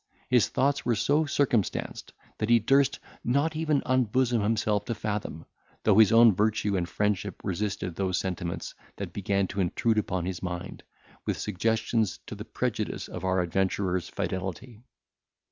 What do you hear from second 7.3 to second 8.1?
resisted